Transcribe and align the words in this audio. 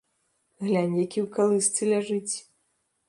Глянь, 0.63 0.95
які 1.05 1.19
ў 1.23 1.27
калысцы 1.37 1.81
ляжыць. 1.93 2.35